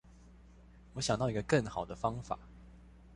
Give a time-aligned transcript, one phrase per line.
[0.95, 2.39] 我想到一個更好的方法